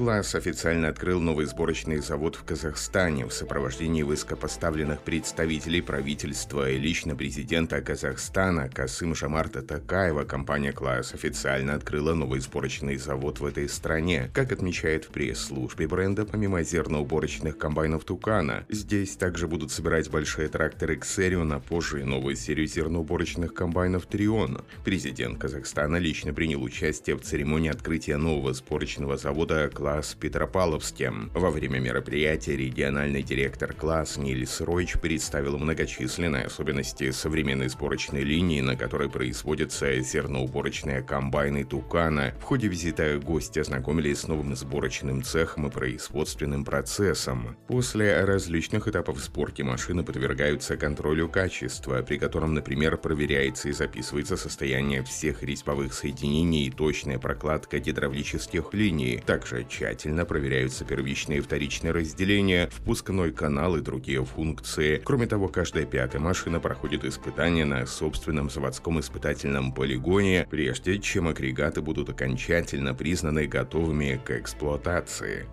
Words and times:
Класс 0.00 0.34
официально 0.34 0.88
открыл 0.88 1.20
новый 1.20 1.44
сборочный 1.44 1.98
завод 1.98 2.34
в 2.34 2.44
Казахстане 2.44 3.26
в 3.26 3.34
сопровождении 3.34 4.02
высокопоставленных 4.02 5.02
представителей 5.02 5.82
правительства 5.82 6.70
и 6.70 6.78
лично 6.78 7.14
президента 7.14 7.82
Казахстана 7.82 8.70
Касым 8.70 9.14
Жамарта 9.14 9.60
Такаева. 9.60 10.24
Компания 10.24 10.72
«Класс» 10.72 11.12
официально 11.12 11.74
открыла 11.74 12.14
новый 12.14 12.40
сборочный 12.40 12.96
завод 12.96 13.40
в 13.40 13.44
этой 13.44 13.68
стране. 13.68 14.30
Как 14.32 14.52
отмечает 14.52 15.04
в 15.04 15.08
пресс-службе 15.08 15.86
бренда, 15.86 16.24
помимо 16.24 16.62
зерноуборочных 16.62 17.58
комбайнов 17.58 18.04
«Тукана», 18.04 18.64
здесь 18.70 19.16
также 19.16 19.48
будут 19.48 19.70
собирать 19.70 20.08
большие 20.08 20.48
тракторы 20.48 20.96
«Ксерион», 20.96 21.52
а 21.52 21.60
позже 21.60 22.00
и 22.00 22.04
новую 22.04 22.36
серию 22.36 22.66
зерноуборочных 22.66 23.52
комбайнов 23.52 24.06
«Трион». 24.06 24.64
Президент 24.82 25.38
Казахстана 25.38 25.96
лично 25.96 26.32
принял 26.32 26.62
участие 26.62 27.16
в 27.16 27.20
церемонии 27.20 27.68
открытия 27.68 28.16
нового 28.16 28.54
сборочного 28.54 29.18
завода 29.18 29.68
«Класс» 29.68 29.89
класс 29.90 30.14
Петропавловске. 30.14 31.12
Во 31.34 31.50
время 31.50 31.80
мероприятия 31.80 32.56
региональный 32.56 33.24
директор 33.24 33.72
класс 33.72 34.18
Нильс 34.18 34.60
Ройч 34.60 34.94
представил 35.00 35.58
многочисленные 35.58 36.44
особенности 36.44 37.10
современной 37.10 37.68
сборочной 37.68 38.22
линии, 38.22 38.60
на 38.60 38.76
которой 38.76 39.10
производятся 39.10 40.00
зерноуборочные 40.00 41.02
комбайны 41.02 41.64
Тукана. 41.64 42.32
В 42.38 42.44
ходе 42.44 42.68
визита 42.68 43.18
гости 43.18 43.58
ознакомились 43.58 44.20
с 44.20 44.28
новым 44.28 44.54
сборочным 44.54 45.24
цехом 45.24 45.66
и 45.66 45.70
производственным 45.70 46.64
процессом. 46.64 47.56
После 47.66 48.24
различных 48.24 48.86
этапов 48.86 49.18
сборки 49.18 49.62
машины 49.62 50.04
подвергаются 50.04 50.76
контролю 50.76 51.28
качества, 51.28 52.02
при 52.02 52.16
котором, 52.16 52.54
например, 52.54 52.96
проверяется 52.96 53.68
и 53.68 53.72
записывается 53.72 54.36
состояние 54.36 55.02
всех 55.02 55.42
резьбовых 55.42 55.92
соединений 55.92 56.66
и 56.66 56.70
точная 56.70 57.18
прокладка 57.18 57.80
гидравлических 57.80 58.72
линий. 58.72 59.20
Также 59.26 59.64
тщательно 59.70 60.24
проверяются 60.24 60.84
первичные 60.84 61.38
и 61.38 61.40
вторичные 61.40 61.92
разделения, 61.92 62.68
впускной 62.70 63.32
канал 63.32 63.76
и 63.76 63.80
другие 63.80 64.24
функции. 64.24 65.00
Кроме 65.04 65.26
того, 65.26 65.48
каждая 65.48 65.86
пятая 65.86 66.20
машина 66.20 66.60
проходит 66.60 67.04
испытания 67.04 67.64
на 67.64 67.86
собственном 67.86 68.50
заводском 68.50 69.00
испытательном 69.00 69.72
полигоне, 69.72 70.46
прежде 70.50 70.98
чем 70.98 71.28
агрегаты 71.28 71.80
будут 71.80 72.10
окончательно 72.10 72.94
признаны 72.94 73.46
готовыми 73.46 74.20
к 74.24 74.32
эксплуатации. 74.32 75.46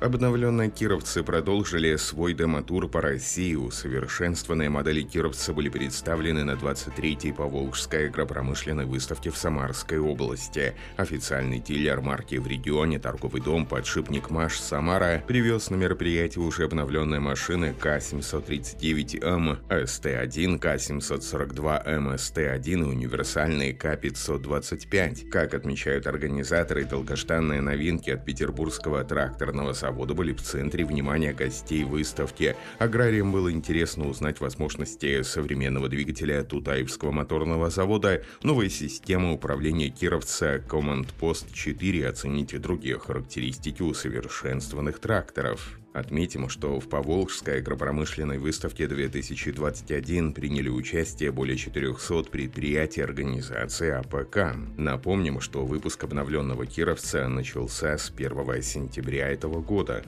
Обновленные 0.00 0.70
кировцы 0.70 1.24
продолжили 1.24 1.96
свой 1.96 2.32
дематур 2.32 2.88
по 2.88 3.00
России. 3.00 3.56
Усовершенствованные 3.56 4.68
модели 4.68 5.02
кировца 5.02 5.52
были 5.52 5.68
представлены 5.70 6.44
на 6.44 6.52
23-й 6.52 7.32
Поволжской 7.32 8.06
агропромышленной 8.06 8.84
выставке 8.84 9.30
в 9.30 9.36
Самарской 9.36 9.98
области. 9.98 10.74
Официальный 10.96 11.58
дилер 11.58 12.00
марки 12.00 12.36
в 12.36 12.46
регионе, 12.46 13.00
торговый 13.00 13.42
дом 13.42 13.66
«Подшипник 13.66 14.30
Маш» 14.30 14.60
Самара 14.60 15.20
привез 15.26 15.68
на 15.68 15.74
мероприятие 15.74 16.44
уже 16.44 16.66
обновленные 16.66 17.18
машины 17.18 17.74
К-739М, 17.74 19.58
СТ-1, 19.68 20.58
К-742М, 20.60 22.14
СТ-1 22.14 22.70
и 22.70 22.82
универсальные 22.82 23.74
К-525. 23.74 25.28
Как 25.28 25.54
отмечают 25.54 26.06
организаторы, 26.06 26.84
долгожданные 26.84 27.60
новинки 27.60 28.10
от 28.10 28.24
петербургского 28.24 29.02
тракторного 29.02 29.74
завода 29.74 29.87
завода 29.88 30.12
были 30.12 30.34
в 30.34 30.42
центре 30.42 30.84
внимания 30.84 31.32
гостей 31.32 31.82
выставки. 31.82 32.56
Аграриям 32.78 33.32
было 33.32 33.50
интересно 33.50 34.06
узнать 34.06 34.38
возможности 34.38 35.22
современного 35.22 35.88
двигателя 35.88 36.44
Тутаевского 36.44 37.10
моторного 37.10 37.70
завода, 37.70 38.22
новая 38.42 38.68
система 38.68 39.32
управления 39.32 39.88
Кировца 39.88 40.56
Command 40.58 41.08
Post 41.18 41.54
4, 41.54 42.06
оценить 42.06 42.60
другие 42.60 42.98
характеристики 42.98 43.80
усовершенствованных 43.80 44.98
тракторов. 44.98 45.78
Отметим, 45.98 46.48
что 46.48 46.78
в 46.78 46.88
Поволжской 46.88 47.58
агропромышленной 47.58 48.38
выставке 48.38 48.86
2021 48.86 50.32
приняли 50.32 50.68
участие 50.68 51.32
более 51.32 51.56
400 51.56 52.24
предприятий 52.30 53.00
организации 53.00 53.90
АПК. 53.90 54.56
Напомним, 54.76 55.40
что 55.40 55.66
выпуск 55.66 56.04
обновленного 56.04 56.66
Кировца 56.66 57.28
начался 57.28 57.98
с 57.98 58.12
1 58.16 58.62
сентября 58.62 59.28
этого 59.28 59.60
года. 59.60 60.04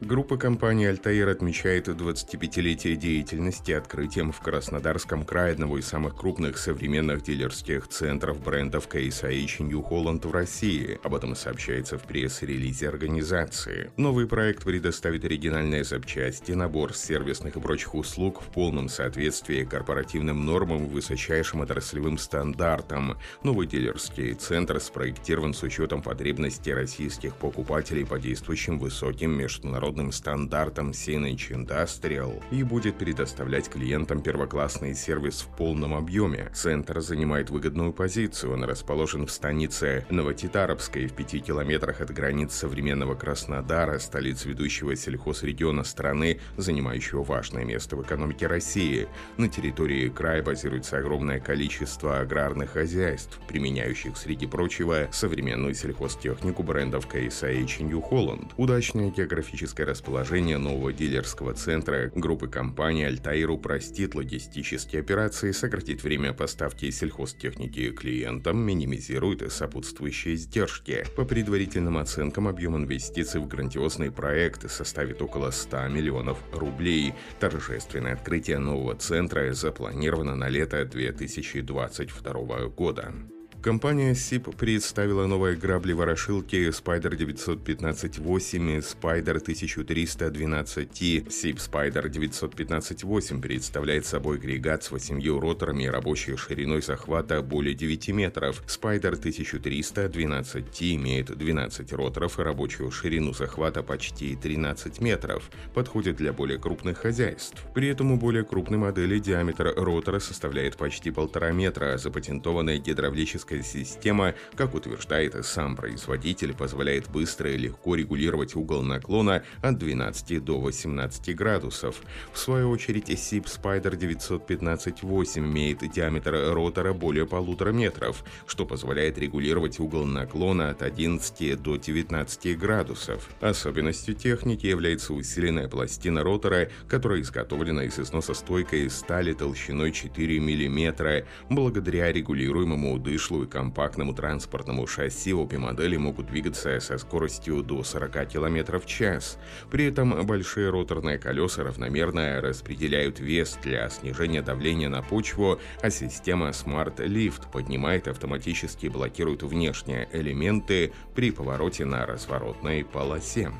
Группа 0.00 0.36
компании 0.36 0.86
«Альтаир» 0.86 1.28
отмечает 1.28 1.88
25-летие 1.88 2.94
деятельности 2.94 3.72
открытием 3.72 4.30
в 4.30 4.38
Краснодарском 4.38 5.24
крае 5.24 5.54
одного 5.54 5.76
из 5.76 5.88
самых 5.88 6.14
крупных 6.14 6.56
современных 6.58 7.24
дилерских 7.24 7.88
центров 7.88 8.40
брендов 8.40 8.86
Case 8.88 9.36
IH 9.36 9.60
New 9.64 9.80
Holland 9.80 10.24
в 10.24 10.30
России. 10.30 11.00
Об 11.02 11.16
этом 11.16 11.34
сообщается 11.34 11.98
в 11.98 12.04
пресс-релизе 12.04 12.88
организации. 12.88 13.90
Новый 13.96 14.28
проект 14.28 14.62
предоставит 14.62 15.24
оригинальные 15.24 15.82
запчасти, 15.82 16.52
набор 16.52 16.94
сервисных 16.94 17.56
и 17.56 17.60
прочих 17.60 17.96
услуг 17.96 18.40
в 18.40 18.52
полном 18.52 18.88
соответствии 18.88 19.64
корпоративным 19.64 20.46
нормам 20.46 20.84
и 20.84 20.88
высочайшим 20.88 21.62
отраслевым 21.62 22.18
стандартам. 22.18 23.16
Новый 23.42 23.66
дилерский 23.66 24.34
центр 24.34 24.78
спроектирован 24.78 25.54
с 25.54 25.64
учетом 25.64 26.02
потребностей 26.02 26.72
российских 26.72 27.34
покупателей 27.34 28.06
по 28.06 28.20
действующим 28.20 28.78
высоким 28.78 29.32
международным 29.32 29.87
международным 29.88 30.12
стандартам 30.12 30.90
CNH 30.90 31.50
Industrial 31.50 32.42
и 32.50 32.62
будет 32.62 32.98
предоставлять 32.98 33.68
клиентам 33.68 34.20
первоклассный 34.20 34.94
сервис 34.94 35.40
в 35.40 35.56
полном 35.56 35.94
объеме. 35.94 36.50
Центр 36.54 37.00
занимает 37.00 37.50
выгодную 37.50 37.92
позицию. 37.92 38.52
Он 38.52 38.64
расположен 38.64 39.26
в 39.26 39.30
станице 39.30 40.04
Новотитаровской 40.10 41.06
в 41.06 41.14
пяти 41.14 41.40
километрах 41.40 42.00
от 42.00 42.10
границ 42.10 42.52
современного 42.52 43.14
Краснодара, 43.14 43.98
столицы 43.98 44.48
ведущего 44.48 44.94
сельхозрегиона 44.94 45.84
страны, 45.84 46.40
занимающего 46.56 47.22
важное 47.22 47.64
место 47.64 47.96
в 47.96 48.02
экономике 48.02 48.46
России. 48.46 49.08
На 49.38 49.48
территории 49.48 50.08
края 50.08 50.42
базируется 50.42 50.98
огромное 50.98 51.40
количество 51.40 52.18
аграрных 52.18 52.72
хозяйств, 52.72 53.40
применяющих, 53.48 54.16
среди 54.16 54.46
прочего, 54.46 55.08
современную 55.12 55.74
сельхозтехнику 55.74 56.62
брендов 56.62 57.06
KSH 57.06 57.82
New 57.84 58.00
Holland. 58.00 58.52
Удачная 58.56 59.10
географическая 59.10 59.77
географическое 59.78 59.86
расположение 59.86 60.58
нового 60.58 60.92
дилерского 60.92 61.54
центра 61.54 62.10
группы 62.14 62.48
компаний 62.48 63.04
«Альтаир» 63.04 63.50
упростит 63.50 64.14
логистические 64.14 65.00
операции, 65.00 65.52
сократит 65.52 66.02
время 66.02 66.32
поставки 66.32 66.90
сельхозтехники 66.90 67.90
клиентам, 67.90 68.58
минимизирует 68.58 69.52
сопутствующие 69.52 70.34
издержки. 70.34 71.04
По 71.16 71.24
предварительным 71.24 71.98
оценкам, 71.98 72.48
объем 72.48 72.76
инвестиций 72.76 73.40
в 73.40 73.46
грандиозный 73.46 74.10
проект 74.10 74.70
составит 74.70 75.22
около 75.22 75.50
100 75.50 75.88
миллионов 75.88 76.38
рублей. 76.52 77.14
Торжественное 77.40 78.14
открытие 78.14 78.58
нового 78.58 78.94
центра 78.94 79.52
запланировано 79.52 80.34
на 80.34 80.48
лето 80.48 80.84
2022 80.84 82.68
года. 82.68 83.14
Компания 83.60 84.12
SIP 84.12 84.54
представила 84.56 85.26
новые 85.26 85.56
грабли-ворошилки 85.56 86.68
Spider 86.68 87.10
915-8 87.16 88.76
и 88.76 88.78
Spider 88.78 89.44
1312T. 89.44 91.26
SIP 91.26 91.56
Spider 91.56 92.08
915-8 92.08 93.40
представляет 93.42 94.06
собой 94.06 94.36
агрегат 94.36 94.84
с 94.84 94.92
8 94.92 95.40
роторами 95.40 95.82
и 95.82 95.88
рабочей 95.88 96.36
шириной 96.36 96.82
захвата 96.82 97.42
более 97.42 97.74
9 97.74 98.08
метров. 98.10 98.62
Spider 98.68 99.20
1312T 99.20 100.94
имеет 100.94 101.36
12 101.36 101.92
роторов 101.94 102.38
и 102.38 102.42
рабочую 102.42 102.92
ширину 102.92 103.32
захвата 103.32 103.82
почти 103.82 104.36
13 104.36 105.00
метров. 105.00 105.50
Подходит 105.74 106.16
для 106.16 106.32
более 106.32 106.60
крупных 106.60 106.98
хозяйств. 106.98 107.64
При 107.74 107.88
этом 107.88 108.12
у 108.12 108.18
более 108.18 108.44
крупной 108.44 108.78
модели 108.78 109.18
диаметр 109.18 109.74
ротора 109.76 110.20
составляет 110.20 110.76
почти 110.76 111.10
полтора 111.10 111.50
метра, 111.50 111.94
а 111.94 111.98
запатентованная 111.98 112.78
гидравлическая 112.78 113.47
Автоматическая 113.48 113.62
система, 113.62 114.34
как 114.56 114.74
утверждает 114.74 115.34
сам 115.44 115.74
производитель, 115.76 116.54
позволяет 116.54 117.08
быстро 117.08 117.50
и 117.50 117.56
легко 117.56 117.94
регулировать 117.94 118.54
угол 118.54 118.82
наклона 118.82 119.42
от 119.62 119.78
12 119.78 120.44
до 120.44 120.60
18 120.60 121.34
градусов. 121.34 122.02
В 122.32 122.38
свою 122.38 122.70
очередь, 122.70 123.08
SIP 123.08 123.44
Spider 123.44 123.96
915-8 123.96 125.38
имеет 125.38 125.78
диаметр 125.90 126.52
ротора 126.52 126.92
более 126.92 127.26
полутора 127.26 127.70
метров, 127.70 128.22
что 128.46 128.66
позволяет 128.66 129.18
регулировать 129.18 129.80
угол 129.80 130.04
наклона 130.04 130.70
от 130.70 130.82
11 130.82 131.62
до 131.62 131.76
19 131.76 132.58
градусов. 132.58 133.30
Особенностью 133.40 134.14
техники 134.14 134.66
является 134.66 135.14
усиленная 135.14 135.68
пластина 135.68 136.22
ротора, 136.22 136.68
которая 136.86 137.22
изготовлена 137.22 137.84
из 137.84 137.98
износостойкой 137.98 138.90
стали 138.90 139.32
толщиной 139.32 139.92
4 139.92 140.38
мм, 140.38 141.24
благодаря 141.48 142.12
регулируемому 142.12 142.98
дышлу 142.98 143.37
и 143.44 143.46
компактному 143.46 144.14
транспортному 144.14 144.86
шасси 144.86 145.32
обе 145.32 145.58
модели 145.58 145.96
могут 145.96 146.26
двигаться 146.26 146.80
со 146.80 146.98
скоростью 146.98 147.62
до 147.62 147.82
40 147.82 148.28
км 148.28 148.78
в 148.78 148.86
час. 148.86 149.38
При 149.70 149.86
этом 149.86 150.26
большие 150.26 150.70
роторные 150.70 151.18
колеса 151.18 151.62
равномерно 151.64 152.40
распределяют 152.40 153.20
вес 153.20 153.58
для 153.62 153.88
снижения 153.88 154.42
давления 154.42 154.88
на 154.88 155.02
почву, 155.02 155.58
а 155.82 155.90
система 155.90 156.48
Smart 156.48 156.96
Lift 156.96 157.50
поднимает 157.50 158.08
автоматически 158.08 158.86
блокирует 158.86 159.42
внешние 159.42 160.08
элементы 160.12 160.92
при 161.14 161.30
повороте 161.30 161.84
на 161.84 162.06
разворотной 162.06 162.84
полосе. 162.84 163.50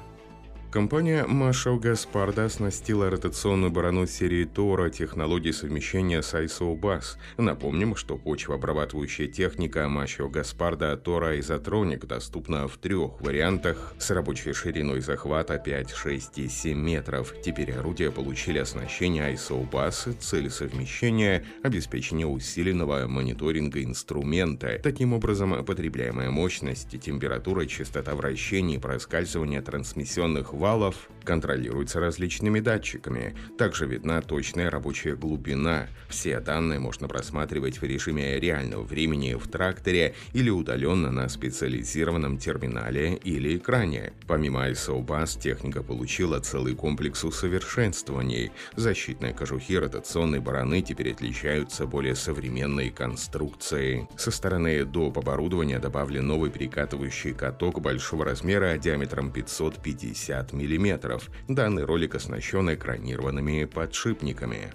Компания 0.71 1.25
Marshall 1.25 1.81
Гаспарда 1.81 2.45
оснастила 2.45 3.09
ротационную 3.09 3.71
барану 3.71 4.07
серии 4.07 4.45
Тора 4.45 4.91
технологией 4.91 5.55
совмещения 5.55 6.21
с 6.21 6.35
ISO-BUS. 6.35 7.17
Напомним, 7.39 7.97
что 7.97 8.19
почвообрабатывающая 8.19 9.29
техника 9.29 9.89
Marshall 9.91 10.29
Гаспарда 10.29 10.95
Тора 10.99 11.39
Isotronic 11.39 12.07
доступна 12.07 12.69
в 12.69 12.77
трех 12.77 13.19
вариантах 13.23 13.95
с 13.99 14.11
рабочей 14.11 14.53
шириной 14.53 15.01
захвата 15.01 15.57
5, 15.57 15.91
6 15.91 16.39
и 16.39 16.49
7 16.49 16.79
метров. 16.79 17.35
Теперь 17.43 17.73
орудия 17.73 18.11
получили 18.11 18.59
оснащение 18.59 19.33
ISO-BUS, 19.33 20.19
цель 20.21 20.51
совмещения, 20.51 21.47
обеспечение 21.63 22.27
усиленного 22.27 23.07
мониторинга 23.07 23.83
инструмента. 23.83 24.79
Таким 24.83 25.15
образом, 25.15 25.65
потребляемая 25.65 26.29
мощность, 26.29 27.01
температура, 27.01 27.65
частота 27.65 28.15
вращений, 28.15 28.79
проскальзывание 28.79 29.63
трансмиссионных 29.63 30.58
валов 30.59 31.09
контролируется 31.29 32.01
различными 32.01 32.61
датчиками. 32.61 33.35
Также 33.59 33.87
видна 33.87 34.23
точная 34.23 34.71
рабочая 34.71 35.15
глубина. 35.15 35.87
Все 36.09 36.41
данные 36.41 36.79
можно 36.79 37.07
просматривать 37.07 37.83
в 37.83 37.85
режиме 37.85 38.41
реального 38.41 38.83
времени 38.83 39.35
в 39.35 39.47
тракторе 39.47 40.15
или 40.33 40.49
удаленно 40.49 41.13
на 41.13 41.29
специализированном 41.29 42.39
терминале 42.39 43.17
или 43.17 43.59
экране. 43.59 44.15
Помимо 44.27 44.71
ISO 44.71 45.03
баз, 45.03 45.37
техника 45.37 45.83
получила 45.83 46.41
целый 46.41 46.75
комплекс 46.75 47.23
усовершенствований. 47.23 48.51
Защитные 48.77 49.35
кожухи 49.35 49.75
ротационной 49.75 50.41
бараны 50.41 50.81
теперь 50.81 51.13
отличаются 51.13 51.87
более 51.87 52.15
современной 52.15 52.89
конструкцией. 52.89 54.09
Со 54.17 54.31
стороны 54.31 54.87
доп. 54.87 55.19
оборудования 55.19 55.79
добавлен 55.79 56.27
новый 56.27 56.51
перекатывающий 56.51 57.35
каток 57.35 57.83
большого 57.83 58.25
размера 58.25 58.79
диаметром 58.79 59.31
550 59.31 60.49
50 60.49 60.53
Данный 61.49 61.85
ролик 61.85 62.15
оснащен 62.15 62.73
экранированными 62.73 63.65
подшипниками. 63.65 64.73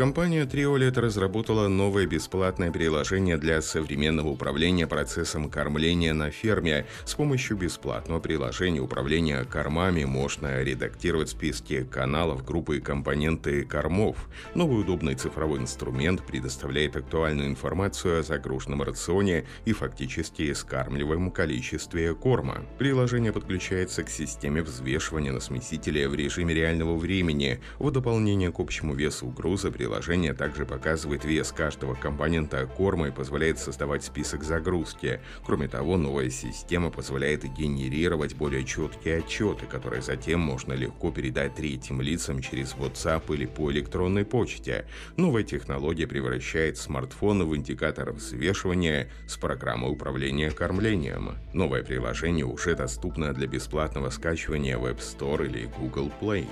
Компания 0.00 0.46
Triolet 0.46 0.98
разработала 0.98 1.68
новое 1.68 2.06
бесплатное 2.06 2.72
приложение 2.72 3.36
для 3.36 3.60
современного 3.60 4.28
управления 4.28 4.86
процессом 4.86 5.50
кормления 5.50 6.14
на 6.14 6.30
ферме. 6.30 6.86
С 7.04 7.12
помощью 7.12 7.58
бесплатного 7.58 8.18
приложения 8.18 8.80
управления 8.80 9.44
кормами 9.44 10.04
можно 10.04 10.62
редактировать 10.62 11.28
списки 11.28 11.84
каналов, 11.84 12.46
группы 12.46 12.78
и 12.78 12.80
компоненты 12.80 13.66
кормов. 13.66 14.16
Новый 14.54 14.80
удобный 14.80 15.16
цифровой 15.16 15.58
инструмент 15.58 16.26
предоставляет 16.26 16.96
актуальную 16.96 17.50
информацию 17.50 18.20
о 18.20 18.22
загруженном 18.22 18.80
рационе 18.80 19.44
и 19.66 19.74
фактически 19.74 20.50
скармливаемом 20.54 21.30
количестве 21.30 22.14
корма. 22.14 22.64
Приложение 22.78 23.34
подключается 23.34 24.02
к 24.02 24.08
системе 24.08 24.62
взвешивания 24.62 25.32
на 25.32 25.40
смесителе 25.40 26.08
в 26.08 26.14
режиме 26.14 26.54
реального 26.54 26.96
времени. 26.96 27.60
В 27.78 27.90
дополнение 27.90 28.50
к 28.50 28.60
общему 28.60 28.94
весу 28.94 29.26
груза 29.26 29.70
Приложение 29.70 29.89
также 30.34 30.66
показывает 30.66 31.24
вес 31.24 31.52
каждого 31.52 31.94
компонента 31.94 32.66
корма 32.66 33.08
и 33.08 33.10
позволяет 33.10 33.58
создавать 33.58 34.04
список 34.04 34.42
загрузки. 34.44 35.20
Кроме 35.44 35.68
того, 35.68 35.96
новая 35.96 36.30
система 36.30 36.90
позволяет 36.90 37.44
генерировать 37.44 38.34
более 38.34 38.64
четкие 38.64 39.18
отчеты, 39.18 39.66
которые 39.66 40.02
затем 40.02 40.40
можно 40.40 40.72
легко 40.72 41.10
передать 41.10 41.54
третьим 41.54 42.00
лицам 42.00 42.40
через 42.40 42.74
WhatsApp 42.74 43.34
или 43.34 43.46
по 43.46 43.70
электронной 43.72 44.24
почте. 44.24 44.86
Новая 45.16 45.42
технология 45.42 46.06
превращает 46.06 46.76
смартфоны 46.76 47.44
в 47.44 47.56
индикатор 47.56 48.12
взвешивания 48.12 49.08
с 49.26 49.36
программой 49.36 49.92
управления 49.92 50.50
кормлением. 50.50 51.36
Новое 51.52 51.82
приложение 51.82 52.44
уже 52.44 52.74
доступно 52.74 53.32
для 53.32 53.46
бесплатного 53.46 54.10
скачивания 54.10 54.78
в 54.78 54.86
App 54.86 54.98
Store 54.98 55.46
или 55.46 55.68
Google 55.78 56.12
Play. 56.20 56.46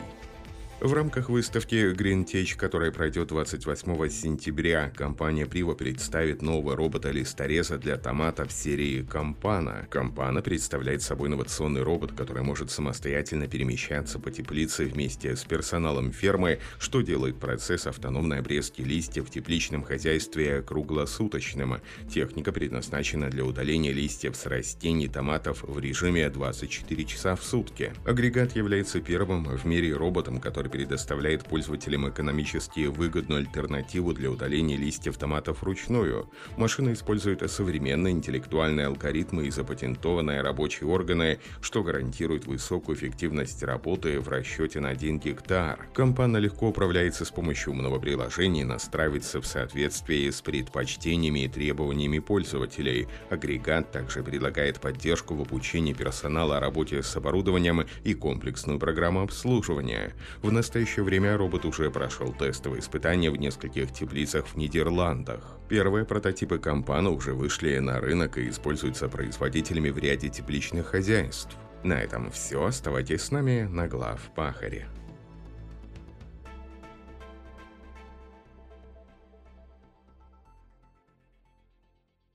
В 0.80 0.92
рамках 0.92 1.28
выставки 1.28 1.92
Green 1.92 2.24
Tech, 2.24 2.56
которая 2.56 2.92
пройдет 2.92 3.26
28 3.26 4.08
сентября, 4.10 4.92
компания 4.94 5.44
Privo 5.44 5.74
представит 5.74 6.40
нового 6.40 6.76
робота-листореза 6.76 7.78
для 7.78 7.96
томатов 7.96 8.52
серии 8.52 9.02
Кампана. 9.02 9.88
Кампана 9.90 10.40
представляет 10.40 11.02
собой 11.02 11.30
инновационный 11.30 11.82
робот, 11.82 12.12
который 12.12 12.44
может 12.44 12.70
самостоятельно 12.70 13.48
перемещаться 13.48 14.20
по 14.20 14.30
теплице 14.30 14.84
вместе 14.84 15.34
с 15.34 15.42
персоналом 15.42 16.12
фермы, 16.12 16.60
что 16.78 17.00
делает 17.00 17.40
процесс 17.40 17.88
автономной 17.88 18.38
обрезки 18.38 18.80
листьев 18.80 19.26
в 19.26 19.30
тепличном 19.32 19.82
хозяйстве 19.82 20.62
круглосуточным. 20.62 21.78
Техника 22.08 22.52
предназначена 22.52 23.30
для 23.30 23.44
удаления 23.44 23.90
листьев 23.90 24.36
с 24.36 24.46
растений 24.46 25.08
томатов 25.08 25.64
в 25.64 25.76
режиме 25.80 26.30
24 26.30 27.04
часа 27.04 27.34
в 27.34 27.42
сутки. 27.42 27.92
Агрегат 28.04 28.54
является 28.54 29.00
первым 29.00 29.44
в 29.44 29.64
мире 29.64 29.92
роботом, 29.92 30.38
который 30.38 30.67
предоставляет 30.68 31.44
пользователям 31.44 32.08
экономически 32.08 32.86
выгодную 32.86 33.40
альтернативу 33.40 34.12
для 34.12 34.30
удаления 34.30 34.76
листьев 34.76 35.16
томатов 35.16 35.62
вручную. 35.62 36.30
Машина 36.56 36.92
использует 36.92 37.48
современные 37.50 38.12
интеллектуальные 38.12 38.86
алгоритмы 38.86 39.46
и 39.46 39.50
запатентованные 39.50 40.42
рабочие 40.42 40.88
органы, 40.88 41.38
что 41.60 41.82
гарантирует 41.82 42.46
высокую 42.46 42.96
эффективность 42.96 43.62
работы 43.62 44.20
в 44.20 44.28
расчете 44.28 44.80
на 44.80 44.90
1 44.90 45.18
гектар. 45.18 45.88
Компания 45.94 46.38
легко 46.38 46.68
управляется 46.68 47.24
с 47.24 47.30
помощью 47.30 47.72
умного 47.72 47.98
приложения 47.98 48.62
и 48.62 48.64
настраивается 48.64 49.40
в 49.40 49.46
соответствии 49.46 50.30
с 50.30 50.40
предпочтениями 50.40 51.44
и 51.44 51.48
требованиями 51.48 52.18
пользователей. 52.18 53.08
Агрегат 53.30 53.90
также 53.92 54.22
предлагает 54.22 54.80
поддержку 54.80 55.34
в 55.34 55.42
обучении 55.42 55.92
персонала 55.92 56.56
о 56.58 56.60
работе 56.60 57.02
с 57.02 57.16
оборудованием 57.16 57.86
и 58.04 58.14
комплексную 58.14 58.78
программу 58.78 59.22
обслуживания. 59.22 60.14
В 60.42 60.52
настоящее 60.58 61.04
время 61.04 61.36
робот 61.36 61.64
уже 61.64 61.90
прошел 61.90 62.32
тестовые 62.32 62.80
испытания 62.80 63.30
в 63.30 63.36
нескольких 63.36 63.92
теплицах 63.92 64.46
в 64.48 64.56
Нидерландах. 64.56 65.56
Первые 65.68 66.04
прототипы 66.04 66.58
компана 66.58 67.10
уже 67.10 67.32
вышли 67.32 67.78
на 67.78 68.00
рынок 68.00 68.38
и 68.38 68.48
используются 68.48 69.08
производителями 69.08 69.90
в 69.90 69.98
ряде 69.98 70.28
тепличных 70.28 70.86
хозяйств. 70.88 71.56
На 71.84 71.94
этом 71.94 72.30
все. 72.30 72.64
Оставайтесь 72.64 73.22
с 73.22 73.30
нами 73.30 73.68
на 73.70 73.86
глав 73.86 74.20
Пахаре. 74.34 74.88